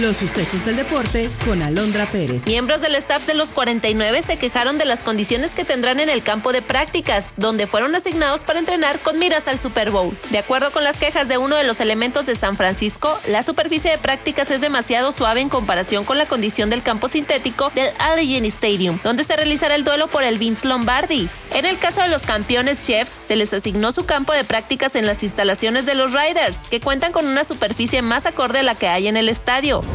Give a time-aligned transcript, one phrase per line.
[0.00, 2.46] Los sucesos del deporte con Alondra Pérez.
[2.46, 6.22] Miembros del staff de los 49 se quejaron de las condiciones que tendrán en el
[6.22, 10.16] campo de prácticas, donde fueron asignados para entrenar con miras al Super Bowl.
[10.30, 13.90] De acuerdo con las quejas de uno de los elementos de San Francisco, la superficie
[13.90, 18.48] de prácticas es demasiado suave en comparación con la condición del campo sintético del Allegheny
[18.48, 21.28] Stadium, donde se realizará el duelo por el Vince Lombardi.
[21.54, 25.06] En el caso de los campeones Chefs, se les asignó su campo de prácticas en
[25.06, 28.86] las instalaciones de los Riders, que cuentan con una superficie más acorde a la que
[28.86, 29.87] hay en el estadio.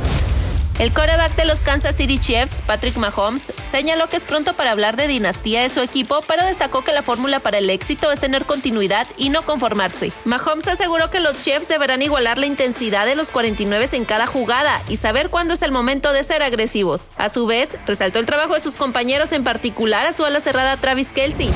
[0.79, 4.97] El coreback de los Kansas City Chiefs, Patrick Mahomes, señaló que es pronto para hablar
[4.97, 8.45] de dinastía de su equipo, pero destacó que la fórmula para el éxito es tener
[8.45, 10.11] continuidad y no conformarse.
[10.25, 14.81] Mahomes aseguró que los Chiefs deberán igualar la intensidad de los 49 en cada jugada
[14.87, 17.11] y saber cuándo es el momento de ser agresivos.
[17.17, 20.77] A su vez, resaltó el trabajo de sus compañeros, en particular a su ala cerrada
[20.77, 21.51] Travis Kelsey.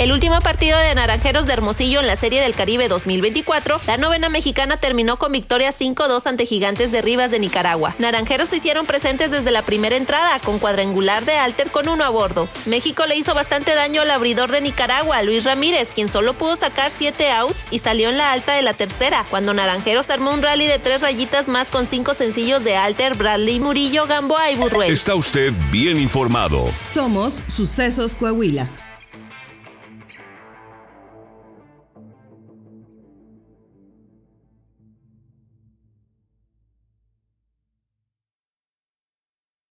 [0.00, 4.30] El último partido de Naranjeros de Hermosillo en la Serie del Caribe 2024, la novena
[4.30, 7.94] mexicana terminó con victoria 5-2 ante Gigantes de Rivas de Nicaragua.
[7.98, 12.08] Naranjeros se hicieron presentes desde la primera entrada, con cuadrangular de Alter con uno a
[12.08, 12.48] bordo.
[12.64, 16.90] México le hizo bastante daño al abridor de Nicaragua, Luis Ramírez, quien solo pudo sacar
[16.96, 20.64] 7 outs y salió en la alta de la tercera, cuando Naranjeros armó un rally
[20.66, 24.90] de tres rayitas más con cinco sencillos de Alter, Bradley Murillo, Gamboa y Burruel.
[24.90, 26.70] Está usted bien informado.
[26.94, 28.70] Somos Sucesos Coahuila.